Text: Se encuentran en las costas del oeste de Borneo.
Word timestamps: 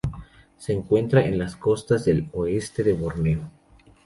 Se 0.57 0.73
encuentran 0.73 1.25
en 1.25 1.37
las 1.37 1.55
costas 1.55 2.05
del 2.05 2.27
oeste 2.33 2.81
de 2.81 2.93
Borneo. 2.93 3.51